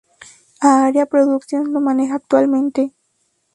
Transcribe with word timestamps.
A 0.69 0.71
Aria 0.85 1.05
Productions 1.05 1.69
la 1.69 1.79
maneja 1.79 2.15
actualmente. 2.15 2.91